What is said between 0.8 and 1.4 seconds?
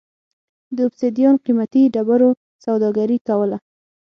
اوبسیدیان